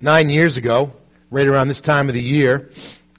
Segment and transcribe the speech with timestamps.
[0.00, 0.92] nine years ago,
[1.30, 2.70] right around this time of the year,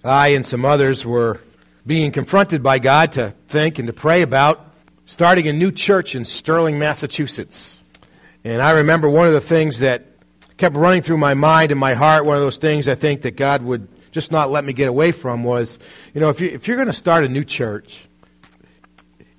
[0.03, 1.39] I and some others were
[1.85, 4.63] being confronted by God to think and to pray about
[5.05, 7.77] starting a new church in Sterling, Massachusetts.
[8.43, 10.05] And I remember one of the things that
[10.57, 13.35] kept running through my mind and my heart, one of those things I think that
[13.35, 15.79] God would just not let me get away from was,
[16.13, 18.07] you know, if, you, if you're going to start a new church,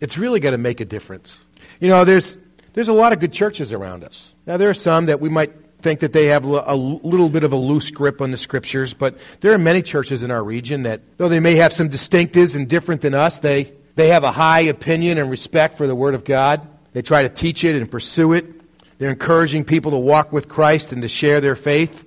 [0.00, 1.36] it's really going to make a difference.
[1.80, 2.38] You know, there's,
[2.74, 4.32] there's a lot of good churches around us.
[4.46, 7.52] Now, there are some that we might think that they have a little bit of
[7.52, 11.02] a loose grip on the scriptures, but there are many churches in our region that,
[11.18, 14.62] though they may have some distinctives and different than us, they, they have a high
[14.62, 16.66] opinion and respect for the Word of God.
[16.92, 18.46] They try to teach it and pursue it.
[18.98, 22.04] They're encouraging people to walk with Christ and to share their faith.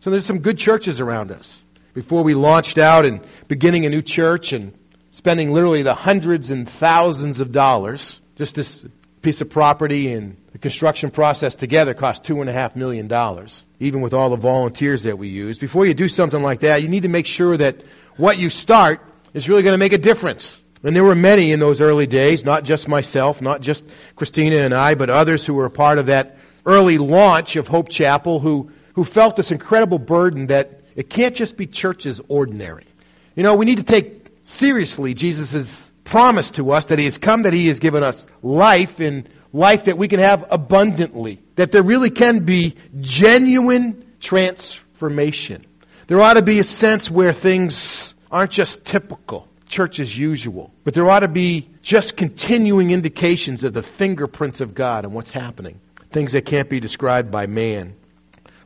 [0.00, 1.62] So there's some good churches around us.
[1.94, 4.76] Before we launched out and beginning a new church and
[5.12, 8.84] spending literally the hundreds and thousands of dollars, just this
[9.22, 13.64] piece of property and the construction process together cost two and a half million dollars,
[13.80, 15.58] even with all the volunteers that we use.
[15.58, 17.82] Before you do something like that, you need to make sure that
[18.16, 19.00] what you start
[19.34, 20.56] is really going to make a difference.
[20.84, 24.72] And there were many in those early days, not just myself, not just Christina and
[24.72, 28.70] I, but others who were a part of that early launch of Hope Chapel who,
[28.92, 32.86] who felt this incredible burden that it can't just be churches ordinary.
[33.34, 37.42] You know, we need to take seriously Jesus' promise to us that He has come,
[37.42, 41.40] that He has given us life and life that we can have abundantly.
[41.54, 45.64] That there really can be genuine transformation.
[46.08, 50.92] There ought to be a sense where things aren't just typical, church as usual, but
[50.92, 55.80] there ought to be just continuing indications of the fingerprints of God and what's happening.
[56.10, 57.94] Things that can't be described by man.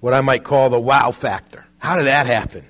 [0.00, 1.66] What I might call the wow factor.
[1.78, 2.64] How did that happen?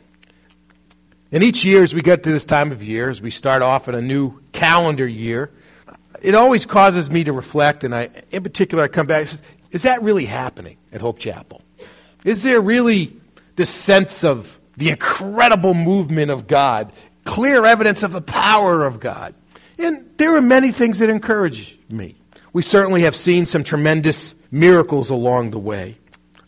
[1.31, 3.89] And each year, as we get to this time of year, as we start off
[3.89, 5.51] in a new calendar year,
[6.23, 9.21] it always causes me to reflect, and I, in particular, I come back.
[9.21, 11.63] And says, Is that really happening at Hope Chapel?
[12.25, 13.17] Is there really
[13.57, 16.93] this sense of the incredible movement of God,
[17.25, 19.35] clear evidence of the power of God?
[19.79, 22.17] And there are many things that encourage me.
[22.53, 25.97] We certainly have seen some tremendous miracles along the way.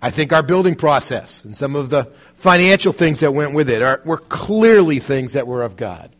[0.02, 3.82] I think our building process and some of the financial things that went with it
[3.82, 6.10] are, were clearly things that were of God.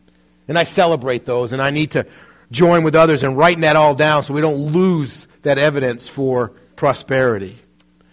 [0.47, 2.05] And I celebrate those, and I need to
[2.51, 6.49] join with others in writing that all down so we don't lose that evidence for
[6.75, 7.57] prosperity.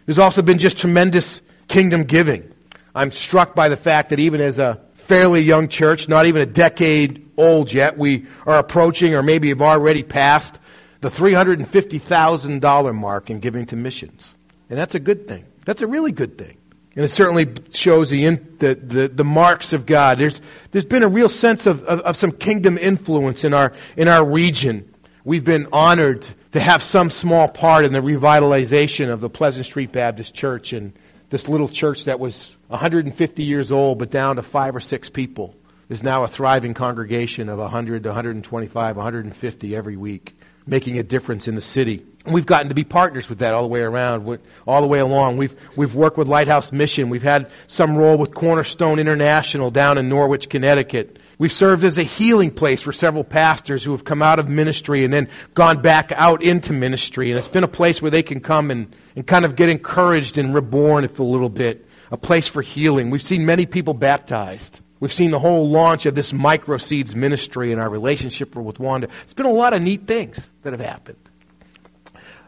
[0.06, 2.52] There's also been just tremendous kingdom giving.
[2.94, 6.46] I'm struck by the fact that even as a fairly young church, not even a
[6.46, 10.58] decade old yet, we are approaching or maybe have already passed
[11.00, 14.34] the $350,000 mark in giving to missions.
[14.68, 15.44] And that's a good thing.
[15.64, 16.57] That's a really good thing.
[16.98, 20.18] And it certainly shows the, in, the, the, the, marks of God.
[20.18, 20.40] There's,
[20.72, 24.24] there's been a real sense of, of, of some kingdom influence in our, in our
[24.24, 24.92] region.
[25.22, 29.92] We've been honored to have some small part in the revitalization of the Pleasant Street
[29.92, 30.92] Baptist Church and
[31.30, 35.54] this little church that was 150 years old but down to five or six people
[35.88, 40.36] is now a thriving congregation of 100 to 125, 150 every week,
[40.68, 42.04] making a difference in the city.
[42.26, 45.38] We've gotten to be partners with that all the way around, all the way along.
[45.38, 47.08] We've, we've worked with Lighthouse Mission.
[47.08, 51.18] We've had some role with Cornerstone International down in Norwich, Connecticut.
[51.38, 55.04] We've served as a healing place for several pastors who have come out of ministry
[55.04, 57.30] and then gone back out into ministry.
[57.30, 60.36] And it's been a place where they can come and, and kind of get encouraged
[60.36, 61.86] and reborn a little bit.
[62.10, 63.10] A place for healing.
[63.10, 64.80] We've seen many people baptized.
[65.00, 69.08] We've seen the whole launch of this microseeds ministry and our relationship with Rwanda.
[69.22, 71.18] It's been a lot of neat things that have happened.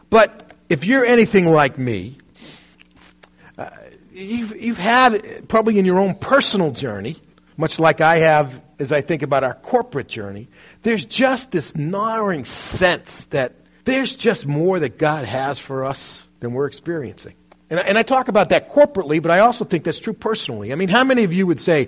[0.09, 2.17] But if you're anything like me,
[3.57, 3.69] uh,
[4.11, 7.21] you've, you've had probably in your own personal journey,
[7.55, 10.49] much like I have as I think about our corporate journey,
[10.81, 13.53] there's just this gnawing sense that
[13.85, 17.35] there's just more that God has for us than we're experiencing.
[17.69, 20.73] And I, and I talk about that corporately, but I also think that's true personally.
[20.73, 21.87] I mean, how many of you would say,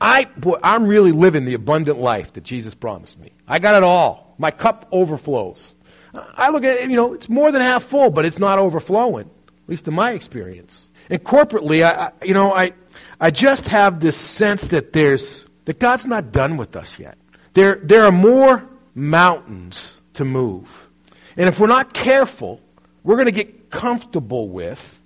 [0.00, 3.32] I, boy, I'm really living the abundant life that Jesus promised me?
[3.46, 4.34] I got it all.
[4.38, 5.74] My cup overflows.
[6.14, 9.28] I look at it, you know, it's more than half full, but it's not overflowing,
[9.48, 10.88] at least in my experience.
[11.10, 12.72] And corporately, I, I, you know, I,
[13.20, 17.18] I just have this sense that there's, that God's not done with us yet.
[17.54, 20.88] There, there are more mountains to move.
[21.36, 22.60] And if we're not careful,
[23.02, 25.00] we're going to get comfortable with,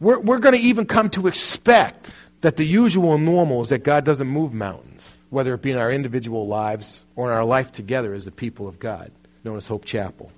[0.00, 3.82] we're, we're going to even come to expect that the usual and normal is that
[3.82, 7.72] God doesn't move mountains, whether it be in our individual lives or in our life
[7.72, 9.10] together as the people of God,
[9.44, 10.30] known as Hope Chapel.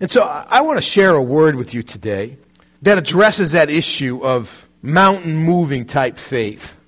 [0.00, 2.38] And so I want to share a word with you today
[2.82, 6.78] that addresses that issue of mountain moving type faith.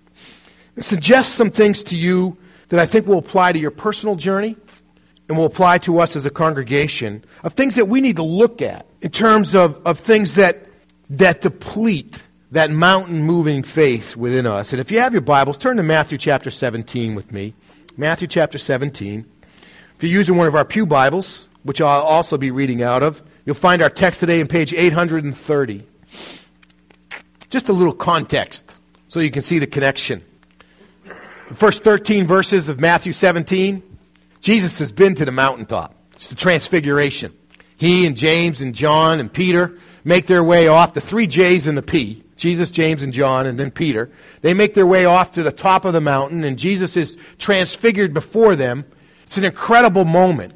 [0.76, 2.36] It suggests some things to you
[2.68, 4.56] that I think will apply to your personal journey
[5.28, 8.62] and will apply to us as a congregation of things that we need to look
[8.62, 10.66] at in terms of, of things that,
[11.10, 14.72] that deplete that mountain moving faith within us.
[14.72, 17.54] And if you have your Bibles, turn to Matthew chapter 17 with me.
[17.96, 19.26] Matthew chapter 17.
[19.96, 23.22] If you're using one of our Pew Bibles, which I'll also be reading out of,
[23.44, 25.86] you'll find our text today in page 830.
[27.50, 28.70] Just a little context
[29.08, 30.22] so you can see the connection.
[31.48, 33.82] The first 13 verses of Matthew 17,
[34.40, 35.94] Jesus has been to the mountaintop.
[36.14, 37.32] It's the transfiguration.
[37.76, 41.76] He and James and John and Peter make their way off, the three J's and
[41.76, 44.10] the P, Jesus, James, and John, and then Peter.
[44.40, 48.14] They make their way off to the top of the mountain, and Jesus is transfigured
[48.14, 48.86] before them.
[49.24, 50.54] It's an incredible moment.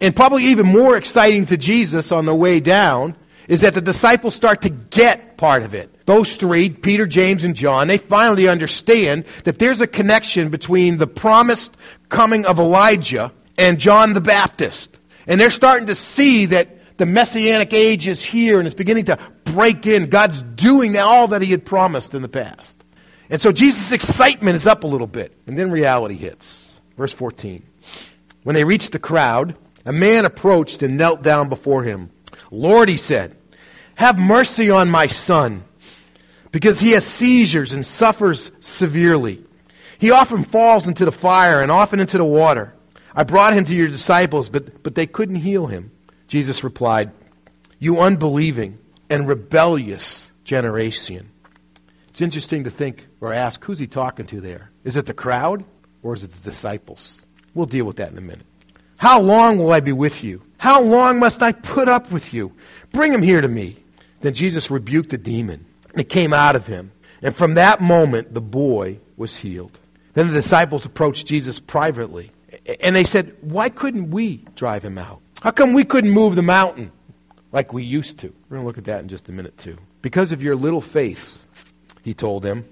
[0.00, 3.16] And probably even more exciting to Jesus on the way down
[3.48, 6.06] is that the disciples start to get part of it.
[6.06, 11.06] Those three, Peter, James, and John, they finally understand that there's a connection between the
[11.06, 11.76] promised
[12.08, 14.90] coming of Elijah and John the Baptist.
[15.26, 19.18] And they're starting to see that the messianic age is here and it's beginning to
[19.44, 20.06] break in.
[20.10, 22.82] God's doing all that he had promised in the past.
[23.30, 25.36] And so Jesus' excitement is up a little bit.
[25.46, 26.78] And then reality hits.
[26.96, 27.64] Verse 14.
[28.42, 32.10] When they reached the crowd, a man approached and knelt down before him.
[32.50, 33.36] Lord, he said,
[33.96, 35.64] have mercy on my son,
[36.50, 39.44] because he has seizures and suffers severely.
[39.98, 42.74] He often falls into the fire and often into the water.
[43.14, 45.92] I brought him to your disciples, but, but they couldn't heal him.
[46.34, 47.12] Jesus replied,
[47.78, 48.78] You unbelieving
[49.08, 51.30] and rebellious generation.
[52.08, 54.72] It's interesting to think or ask who's he talking to there?
[54.82, 55.64] Is it the crowd
[56.02, 57.24] or is it the disciples?
[57.54, 58.46] We'll deal with that in a minute.
[58.96, 60.42] How long will I be with you?
[60.58, 62.50] How long must I put up with you?
[62.90, 63.76] Bring him here to me.
[64.20, 66.90] Then Jesus rebuked the demon, and it came out of him.
[67.22, 69.78] And from that moment, the boy was healed.
[70.14, 72.32] Then the disciples approached Jesus privately,
[72.80, 75.20] and they said, Why couldn't we drive him out?
[75.44, 76.90] How come we couldn't move the mountain
[77.52, 78.28] like we used to?
[78.28, 79.76] We're going to look at that in just a minute, too.
[80.00, 81.36] Because of your little faith,
[82.02, 82.64] he told them.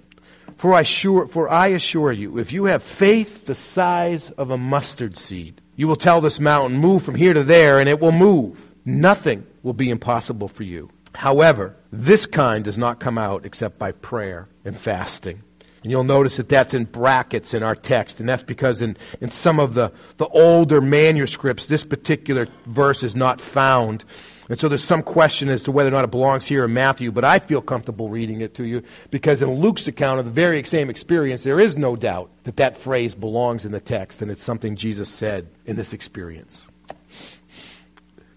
[0.56, 4.56] For I, sure, for I assure you, if you have faith the size of a
[4.56, 8.10] mustard seed, you will tell this mountain, move from here to there, and it will
[8.10, 8.58] move.
[8.86, 10.88] Nothing will be impossible for you.
[11.14, 15.42] However, this kind does not come out except by prayer and fasting.
[15.82, 19.30] And you'll notice that that's in brackets in our text, and that's because in, in
[19.30, 24.04] some of the, the older manuscripts, this particular verse is not found.
[24.48, 27.10] And so there's some question as to whether or not it belongs here in Matthew,
[27.10, 30.62] but I feel comfortable reading it to you because in Luke's account of the very
[30.64, 34.42] same experience, there is no doubt that that phrase belongs in the text, and it's
[34.42, 36.66] something Jesus said in this experience.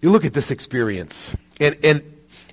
[0.00, 2.02] You look at this experience, and, and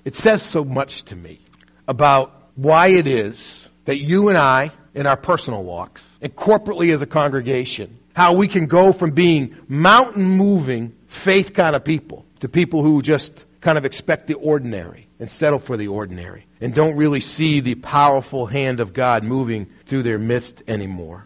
[0.06, 1.40] it says so much to me
[1.88, 7.02] about why it is that you and I, in our personal walks, and corporately as
[7.02, 12.50] a congregation, how we can go from being mountain moving, faith kind of people to
[12.50, 16.96] people who just kind of expect the ordinary and settle for the ordinary and don't
[16.96, 21.26] really see the powerful hand of God moving through their midst anymore.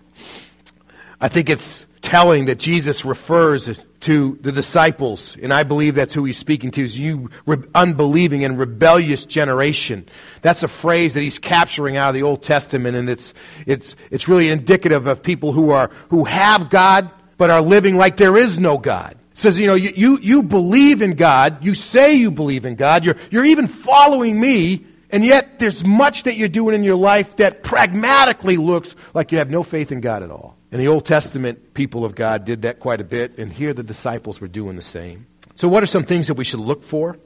[1.19, 3.69] I think it's telling that Jesus refers
[4.01, 8.45] to the disciples, and I believe that's who he's speaking to, is you re- unbelieving
[8.45, 10.07] and rebellious generation.
[10.41, 13.33] That's a phrase that he's capturing out of the Old Testament, and it's,
[13.65, 18.17] it's, it's really indicative of people who are, who have God, but are living like
[18.17, 19.17] there is no God.
[19.31, 22.75] It says, you know, you, you, you believe in God, you say you believe in
[22.75, 26.95] God, you're, you're even following me, and yet there's much that you're doing in your
[26.95, 30.56] life that pragmatically looks like you have no faith in God at all.
[30.71, 33.83] In the Old Testament, people of God did that quite a bit, and here the
[33.83, 35.25] disciples were doing the same.
[35.55, 37.17] So, what are some things that we should look for?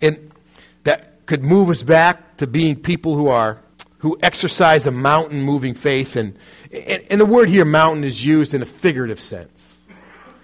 [0.00, 0.32] And
[0.84, 3.60] that could move us back to being people who are
[3.98, 6.36] who exercise a mountain moving faith and,
[6.72, 9.78] and, and the word here mountain is used in a figurative sense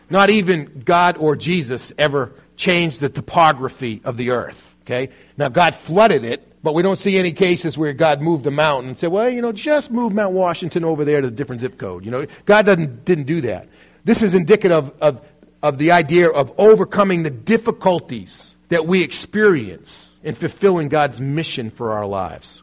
[0.08, 5.74] not even god or jesus ever changed the topography of the earth okay now god
[5.74, 9.10] flooded it but we don't see any cases where God moved a mountain and said,
[9.12, 12.04] well, you know, just move Mount Washington over there to a different zip code.
[12.04, 13.68] You know, God doesn't, didn't do that.
[14.04, 15.24] This is indicative of,
[15.62, 21.92] of, the idea of overcoming the difficulties that we experience in fulfilling God's mission for
[21.92, 22.62] our lives.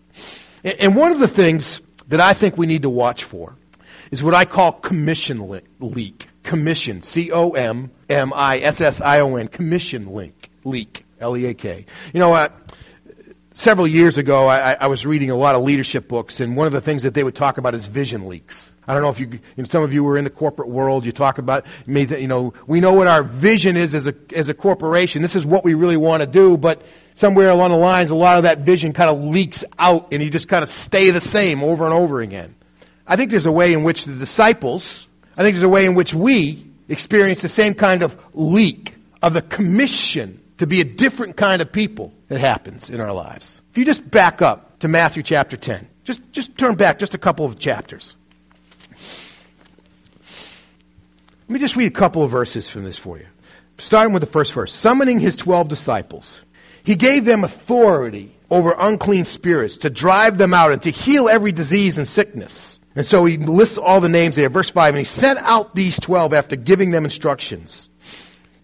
[0.64, 3.56] And, and one of the things that I think we need to watch for
[4.12, 6.28] is what I call commission leak.
[6.44, 7.88] Commission, C-O-M-M-I-S-S-I-O-N,
[9.48, 11.86] commission link, leak, L-E-A-K.
[12.14, 12.54] You know what?
[13.56, 16.74] several years ago, I, I, was reading a lot of leadership books, and one of
[16.74, 18.72] the things that they would talk about is vision leaks.
[18.88, 21.06] I don't know if you, you know, some of you were in the corporate world.
[21.06, 24.54] You talk about, you know, we know what our vision is as a as a
[24.54, 25.24] corporation.
[25.24, 26.84] This is what we really want to do, but
[27.16, 30.30] somewhere along the lines, a lot of that vision kind of leaks out, and you
[30.30, 32.54] just kind of stay the same over and over again.
[33.08, 35.96] I think there's a way in which the disciples, I think there's a way in
[35.96, 41.36] which we experience the same kind of leak of the commission to be a different
[41.36, 43.62] kind of people that happens in our lives.
[43.72, 45.88] If you just back up to Matthew chapter 10.
[46.04, 48.16] Just, just turn back just a couple of chapters.
[51.48, 53.26] Let me just read a couple of verses from this for you.
[53.78, 54.74] Starting with the first verse.
[54.74, 56.40] Summoning his twelve disciples,
[56.84, 61.52] he gave them authority over unclean spirits to drive them out and to heal every
[61.52, 62.80] disease and sickness.
[62.96, 64.50] And so he lists all the names there.
[64.50, 67.90] Verse 5, and he sent out these 12 after giving them instructions.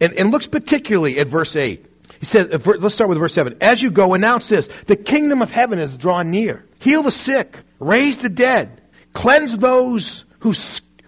[0.02, 1.86] And, and looks particularly at verse 8.
[2.20, 3.58] He says, uh, let's start with verse 7.
[3.62, 4.68] As you go, announce this.
[4.88, 6.66] The kingdom of heaven is drawn near.
[6.80, 7.60] Heal the sick.
[7.80, 8.82] Raise the dead.
[9.14, 10.54] Cleanse those who,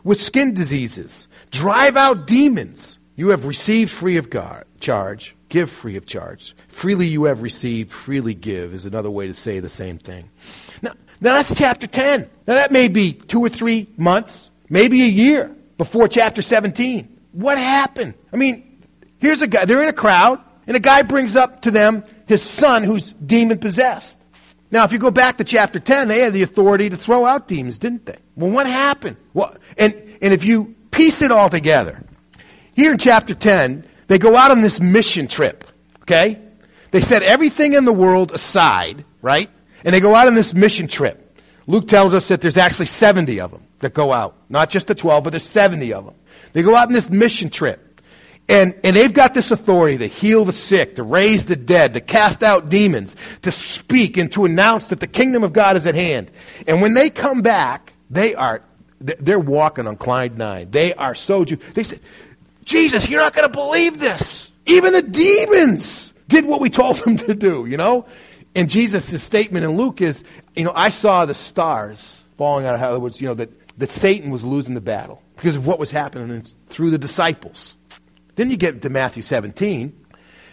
[0.03, 1.27] with skin diseases.
[1.51, 2.97] Drive out demons.
[3.15, 5.35] You have received free of God, charge.
[5.49, 6.55] Give free of charge.
[6.67, 10.31] Freely you have received, freely give is another way to say the same thing.
[10.81, 12.21] Now, now that's chapter 10.
[12.47, 17.19] Now that may be two or three months, maybe a year before chapter 17.
[17.33, 18.15] What happened?
[18.31, 18.72] I mean,
[19.23, 22.43] here's a guy, they're in a crowd, and a guy brings up to them his
[22.43, 24.19] son who's demon possessed.
[24.69, 27.47] Now, if you go back to chapter 10, they had the authority to throw out
[27.47, 28.17] demons, didn't they?
[28.35, 29.17] Well, what happened?
[29.33, 32.03] Well, and, and if you piece it all together,
[32.73, 35.63] here in chapter 10, they go out on this mission trip,
[36.01, 36.39] okay?
[36.91, 39.49] They set everything in the world aside, right?
[39.85, 41.39] And they go out on this mission trip.
[41.67, 44.35] Luke tells us that there's actually 70 of them that go out.
[44.49, 46.15] Not just the 12, but there's 70 of them.
[46.53, 47.92] They go out on this mission trip.
[48.49, 52.01] And, and they've got this authority to heal the sick, to raise the dead, to
[52.01, 55.95] cast out demons, to speak and to announce that the kingdom of God is at
[55.95, 56.29] hand.
[56.67, 58.61] And when they come back, they are,
[58.99, 60.71] they're walking on Clyde 9.
[60.71, 62.01] They are so, they said,
[62.65, 64.51] Jesus, you're not going to believe this.
[64.65, 68.05] Even the demons did what we told them to do, you know?
[68.55, 70.23] And Jesus' statement in Luke is,
[70.55, 74.31] you know, I saw the stars falling out of heaven, you know, that, that Satan
[74.31, 77.75] was losing the battle because of what was happening through the disciples.
[78.35, 80.05] Then you get to Matthew 17,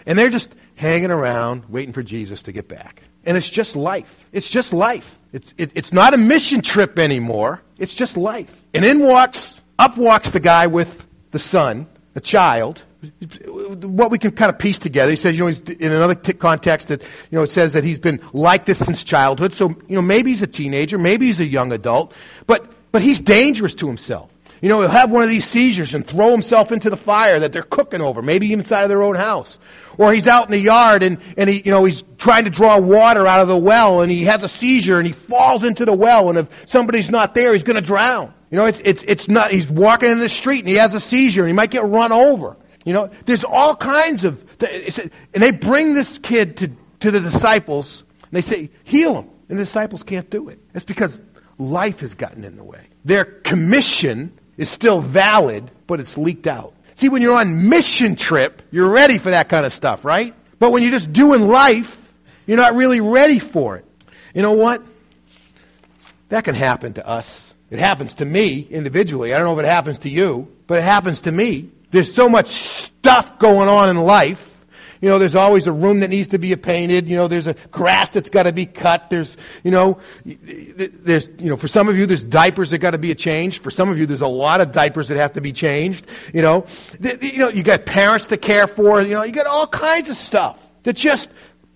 [0.07, 3.03] and they're just hanging around waiting for Jesus to get back.
[3.25, 4.27] And it's just life.
[4.33, 5.19] It's just life.
[5.33, 7.63] It's, it, it's not a mission trip anymore.
[7.79, 8.65] It's just life.
[8.73, 12.83] And in walks, up walks the guy with the son, a child,
[13.83, 15.11] what we can kind of piece together.
[15.11, 17.99] He says, you know, in another t- context that, you know, it says that he's
[17.99, 19.53] been like this since childhood.
[19.53, 22.13] So, you know, maybe he's a teenager, maybe he's a young adult,
[22.47, 24.31] but, but he's dangerous to himself.
[24.61, 27.53] You know, he'll have one of these seizures and throw himself into the fire that
[27.53, 29.59] they're cooking over, maybe inside of their own house.
[29.97, 32.79] Or he's out in the yard and, and he, you know, he's trying to draw
[32.79, 35.93] water out of the well and he has a seizure and he falls into the
[35.93, 38.35] well and if somebody's not there, he's going to drown.
[38.51, 41.01] You know, it's, it's, it's not, he's walking in the street and he has a
[41.01, 42.57] seizure and he might get run over.
[42.85, 48.03] You know, there's all kinds of, and they bring this kid to, to the disciples
[48.23, 49.31] and they say, heal him.
[49.49, 50.61] And the disciples can't do it.
[50.75, 51.21] It's because
[51.59, 52.87] life has gotten in the way.
[53.05, 56.75] Their commission is still valid, but it's leaked out.
[56.95, 60.35] See, when you're on mission trip, you're ready for that kind of stuff, right?
[60.59, 61.97] But when you're just doing life,
[62.47, 63.87] you're not really ready for it.
[64.35, 64.83] You know what?
[66.29, 67.43] That can happen to us.
[67.71, 69.33] It happens to me individually.
[69.33, 71.71] I don't know if it happens to you, but it happens to me.
[71.91, 74.50] There's so much stuff going on in life.
[75.01, 77.09] You know, there's always a room that needs to be painted.
[77.09, 79.09] You know, there's a grass that's got to be cut.
[79.09, 82.99] There's, you know, there's, you know, for some of you, there's diapers that got to
[82.99, 83.63] be changed.
[83.63, 86.07] For some of you, there's a lot of diapers that have to be changed.
[86.35, 86.67] You know,
[87.01, 89.01] you know, you got parents to care for.
[89.01, 91.31] You know, you got all kinds of stuff that just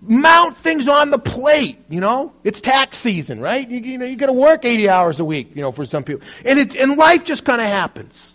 [0.07, 2.33] mount things on the plate, you know?
[2.45, 3.69] It's tax season, right?
[3.69, 6.05] You, you know, you got to work 80 hours a week, you know, for some
[6.05, 6.27] people.
[6.45, 8.35] And, it, and life just kind of happens.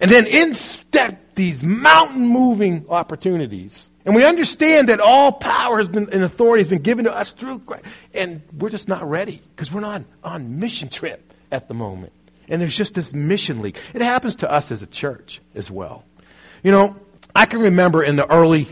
[0.00, 3.88] And then in step these mountain moving opportunities.
[4.04, 7.32] And we understand that all power has been, and authority has been given to us
[7.32, 7.84] through Christ.
[8.12, 12.12] And we're just not ready because we're not on mission trip at the moment.
[12.48, 13.76] And there's just this mission leak.
[13.94, 16.04] It happens to us as a church as well.
[16.62, 16.96] You know,
[17.34, 18.66] I can remember in the early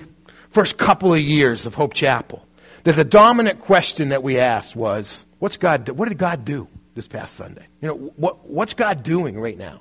[0.51, 2.45] first couple of years of Hope Chapel
[2.85, 5.95] that the dominant question that we asked was, what's God do?
[5.95, 7.67] What did God do this past Sunday?
[7.81, 9.81] You know, what, what's God doing right now?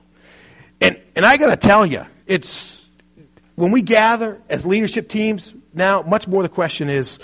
[0.80, 2.79] And, and I got to tell you, it's
[3.60, 7.20] when we gather as leadership teams now, much more the question is,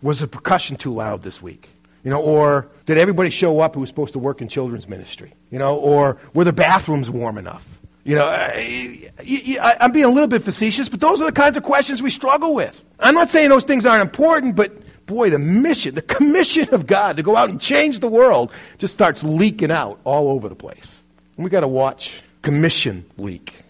[0.00, 1.68] was the percussion too loud this week?
[2.04, 5.34] You know, or did everybody show up who was supposed to work in children's ministry?
[5.50, 7.66] You know, or were the bathrooms warm enough?
[8.04, 11.64] You know, I, am being a little bit facetious, but those are the kinds of
[11.64, 12.84] questions we struggle with.
[13.00, 14.72] I'm not saying those things aren't important, but
[15.06, 18.94] boy, the mission, the commission of God to go out and change the world just
[18.94, 21.02] starts leaking out all over the place.
[21.36, 23.62] And we got to watch commission leak.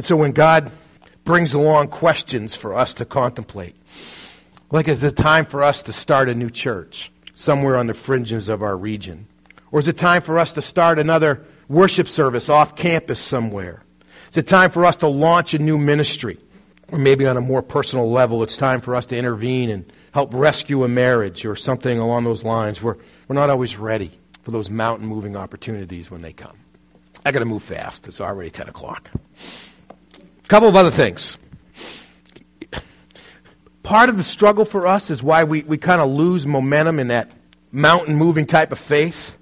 [0.00, 0.72] And so when God
[1.26, 3.76] brings along questions for us to contemplate,
[4.70, 8.48] like is it time for us to start a new church somewhere on the fringes
[8.48, 9.26] of our region?
[9.70, 13.84] Or is it time for us to start another worship service off campus somewhere?
[14.30, 16.38] Is it time for us to launch a new ministry?
[16.90, 20.32] Or maybe on a more personal level, it's time for us to intervene and help
[20.32, 22.80] rescue a marriage or something along those lines.
[22.80, 22.96] We're,
[23.28, 24.12] we're not always ready
[24.44, 26.56] for those mountain moving opportunities when they come.
[27.26, 28.08] I got to move fast.
[28.08, 29.10] It's already 10 o'clock.
[30.50, 31.38] Couple of other things.
[33.84, 37.06] Part of the struggle for us is why we, we kind of lose momentum in
[37.06, 37.30] that
[37.70, 39.36] mountain moving type of faith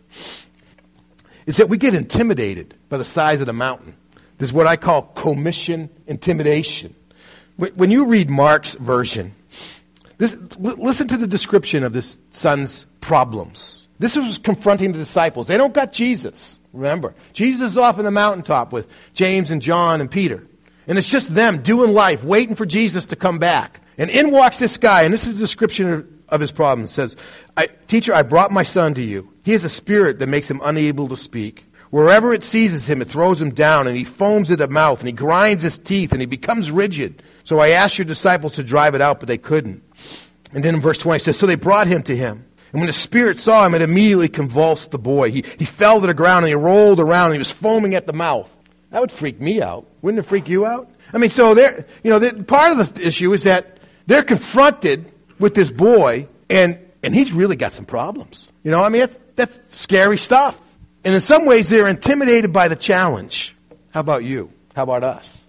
[1.46, 3.96] is that we get intimidated by the size of the mountain.
[4.36, 6.94] This is what I call commission intimidation.
[7.56, 9.34] When you read Mark's version,
[10.18, 13.86] this, listen to the description of this son's problems.
[13.98, 15.46] This was confronting the disciples.
[15.46, 16.58] They don't got Jesus.
[16.74, 20.46] Remember, Jesus is off in the mountaintop with James and John and Peter.
[20.88, 23.80] And it's just them doing life, waiting for Jesus to come back.
[23.99, 26.87] And in walks this guy, and this is the description of, of his problem.
[26.87, 27.14] It says,
[27.57, 29.33] I, Teacher, I brought my son to you.
[29.42, 31.64] He has a spirit that makes him unable to speak.
[31.90, 35.09] Wherever it seizes him, it throws him down, and he foams at the mouth, and
[35.09, 37.23] he grinds his teeth, and he becomes rigid.
[37.45, 39.83] So I asked your disciples to drive it out, but they couldn't.
[40.52, 42.45] And then in verse 20 it says, So they brought him to him.
[42.73, 45.30] And when the spirit saw him, it immediately convulsed the boy.
[45.30, 48.07] He, he fell to the ground, and he rolled around, and he was foaming at
[48.07, 48.50] the mouth.
[48.90, 49.87] That would freak me out.
[50.02, 50.90] Wouldn't it freak you out?
[51.12, 55.54] I mean, so there, you know, part of the issue is that they're confronted with
[55.54, 58.50] this boy, and, and he's really got some problems.
[58.62, 60.59] You know, I mean, that's, that's scary stuff.
[61.04, 63.54] And in some ways, they're intimidated by the challenge.
[63.90, 64.52] How about you?
[64.75, 65.42] How about us?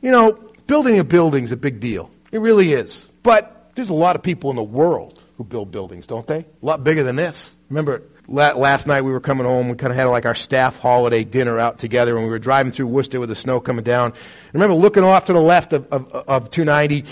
[0.00, 0.32] You know,
[0.66, 2.10] building a building's a big deal.
[2.32, 3.08] It really is.
[3.22, 6.38] But there's a lot of people in the world who build buildings, don't they?
[6.38, 7.54] A lot bigger than this.
[7.68, 9.68] Remember, last night we were coming home.
[9.68, 12.72] We kind of had like our staff holiday dinner out together, and we were driving
[12.72, 14.12] through Worcester with the snow coming down.
[14.12, 14.16] I
[14.52, 17.04] remember looking off to the left of, of, of 290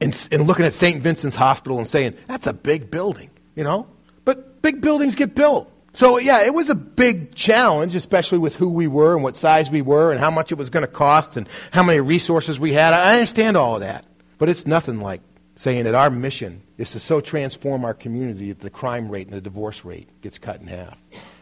[0.00, 1.02] and, and looking at St.
[1.02, 3.86] Vincent's Hospital and saying, that's a big building, you know?
[4.24, 5.70] But big buildings get built.
[5.94, 9.70] So, yeah, it was a big challenge, especially with who we were and what size
[9.70, 12.72] we were and how much it was going to cost and how many resources we
[12.72, 12.94] had.
[12.94, 14.06] I understand all of that.
[14.38, 15.20] But it's nothing like
[15.62, 19.36] saying that our mission is to so transform our community that the crime rate and
[19.36, 20.98] the divorce rate gets cut in half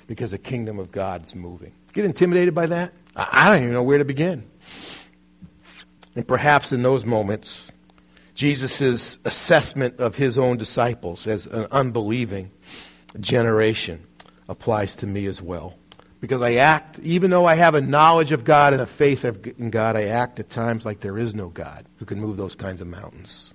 [0.07, 1.73] because the kingdom of God's moving.
[1.95, 2.93] Get intimidated by that?
[3.17, 4.45] I don't even know where to begin.
[6.15, 7.63] And perhaps in those moments,
[8.35, 12.51] Jesus' assessment of his own disciples as an unbelieving
[13.21, 14.07] generation
[14.51, 15.79] applies to me as well.
[16.21, 19.71] Because I act, even though I have a knowledge of God and a faith in
[19.71, 22.83] God, I act at times like there is no God who can move those kinds
[22.83, 23.55] of mountains.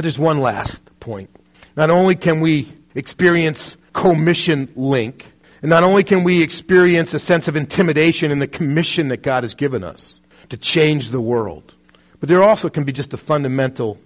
[0.00, 1.28] But there's one last point.
[1.76, 7.48] Not only can we experience commission link, and not only can we experience a sense
[7.48, 11.74] of intimidation in the commission that God has given us to change the world,
[12.18, 13.98] but there also can be just a fundamental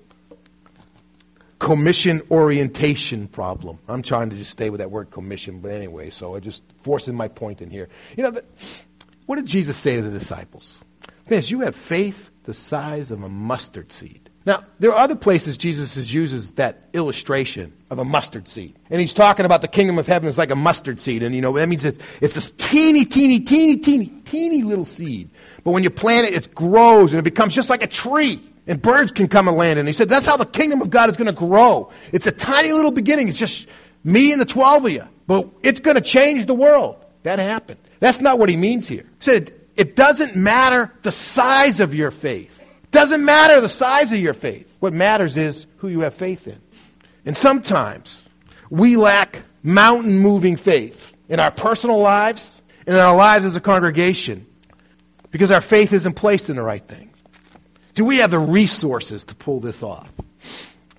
[1.61, 3.79] commission orientation problem.
[3.87, 7.15] I'm trying to just stay with that word commission, but anyway, so I just forcing
[7.15, 7.89] my point in here.
[8.17, 8.45] You know, the,
[9.27, 10.77] what did Jesus say to the disciples?
[11.31, 14.24] Yes, you have faith the size of a mustard seed.
[14.47, 18.77] Now, there are other places Jesus uses that illustration of a mustard seed.
[18.91, 21.23] And he's talking about the kingdom of heaven is like a mustard seed.
[21.23, 25.31] And, you know, that means it's, it's this teeny, teeny, teeny, teeny, teeny little seed.
[25.63, 28.39] But when you plant it, it grows and it becomes just like a tree.
[28.67, 29.79] And birds can come and land.
[29.79, 31.91] And he said, that's how the kingdom of God is going to grow.
[32.13, 33.29] It's a tiny little beginning.
[33.29, 33.67] It's just
[34.05, 35.05] me and the 12 of you.
[35.27, 36.97] But it's going to change the world.
[37.23, 37.81] That happened.
[38.01, 39.05] That's not what he means here.
[39.21, 42.61] He said, it doesn't matter the size of your faith.
[42.95, 44.73] Doesn't matter the size of your faith.
[44.79, 46.61] What matters is who you have faith in.
[47.27, 48.23] And sometimes
[48.71, 53.61] we lack mountain moving faith in our personal lives and in our lives as a
[53.61, 54.47] congregation
[55.33, 57.11] because our faith isn't placed in the right thing.
[57.97, 60.13] Do we have the resources to pull this off?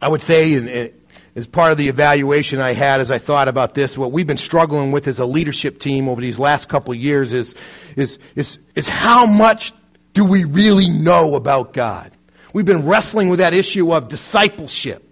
[0.01, 0.91] I would say,
[1.33, 4.35] as part of the evaluation I had as I thought about this, what we've been
[4.35, 7.55] struggling with as a leadership team over these last couple years is,
[7.95, 9.71] is, is, is how much
[10.15, 12.11] do we really know about God?
[12.53, 15.03] We've been wrestling with that issue of discipleship.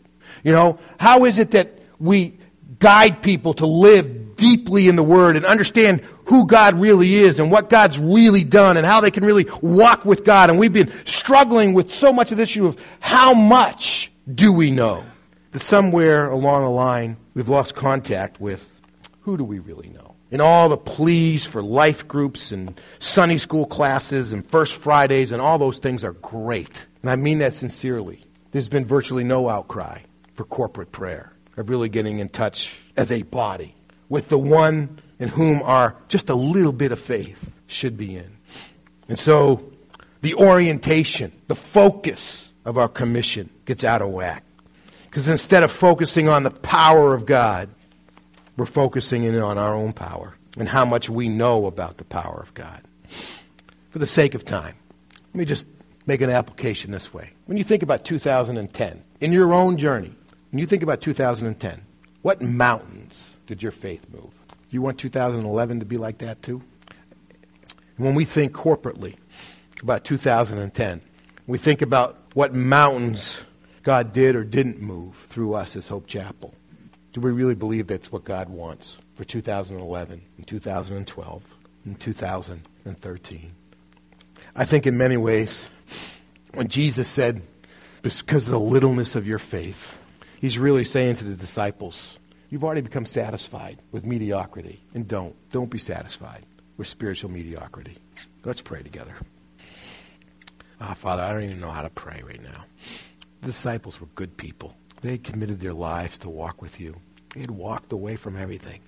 [0.44, 2.40] You know, how is it that we
[2.80, 7.52] guide people to live deeply in the Word and understand who God really is and
[7.52, 10.50] what God's really done and how they can really walk with God.
[10.50, 14.72] And we've been struggling with so much of this issue of how much do we
[14.72, 15.04] know?
[15.52, 18.70] That somewhere along the line, we've lost contact with
[19.22, 20.13] who do we really know?
[20.34, 25.40] And all the pleas for life groups and Sunday school classes and First Fridays and
[25.40, 26.88] all those things are great.
[27.04, 28.26] And I mean that sincerely.
[28.52, 30.00] There's been virtually no outcry
[30.34, 33.76] for corporate prayer, of really getting in touch as a body
[34.10, 38.36] with the one in whom our just a little bit of faith should be in.
[39.08, 39.72] And so
[40.22, 44.44] the orientation, the focus of our commission gets out of whack.
[45.06, 47.70] Because instead of focusing on the power of God,
[48.58, 52.40] we're focusing in on our own power and how much we know about the power
[52.42, 52.82] of God.
[53.90, 54.76] For the sake of time,
[55.34, 55.68] let me just
[56.06, 57.32] make an application this way.
[57.46, 60.14] When you think about 2010, in your own journey,
[60.52, 61.82] when you think about 2010,
[62.22, 64.32] what mountains did your faith move?
[64.70, 66.62] You want 2011 to be like that too?
[67.98, 69.16] When we think corporately
[69.82, 71.02] about 2010,
[71.46, 73.38] we think about what mountains
[73.84, 76.54] God did or didn't move through us as Hope Chapel.
[77.14, 81.44] Do we really believe that's what God wants for 2011 and 2012
[81.86, 83.52] and 2013?
[84.56, 85.66] I think in many ways,
[86.56, 87.44] when Jesus said,
[88.02, 89.96] because of the littleness of your faith,
[90.42, 92.18] he's really saying to the disciples,
[92.50, 94.82] you've already become satisfied with mediocrity.
[94.96, 95.36] And don't.
[95.52, 96.46] Don't be satisfied
[96.78, 97.96] with spiritual mediocrity.
[98.44, 99.14] Let's pray together.
[100.82, 102.66] Ah, Father, I don't even know how to pray right now.
[103.42, 104.76] The disciples were good people.
[105.04, 106.96] They committed their lives to walk with you.
[107.36, 108.80] They had walked away from everything.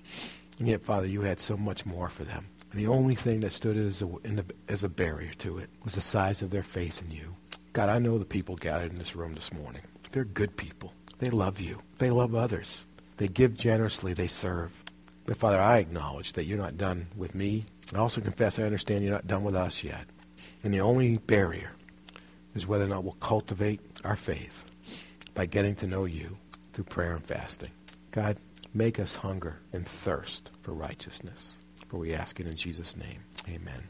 [0.58, 2.46] And yet, Father, you had so much more for them.
[2.72, 6.00] The only thing that stood as a, the, as a barrier to it was the
[6.00, 7.36] size of their faith in you.
[7.74, 9.82] God, I know the people gathered in this room this morning.
[10.10, 10.94] They're good people.
[11.18, 11.82] They love you.
[11.98, 12.84] They love others.
[13.18, 14.14] They give generously.
[14.14, 14.72] They serve.
[15.26, 17.66] But Father, I acknowledge that you're not done with me.
[17.94, 20.06] I also confess I understand you're not done with us yet.
[20.64, 21.72] And the only barrier
[22.54, 24.64] is whether or not we'll cultivate our faith
[25.36, 26.36] by getting to know you
[26.72, 27.70] through prayer and fasting.
[28.10, 28.38] God,
[28.74, 31.52] make us hunger and thirst for righteousness.
[31.88, 33.20] For we ask it in Jesus' name.
[33.48, 33.82] Amen.